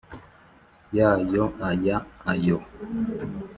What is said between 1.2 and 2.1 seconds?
yo aya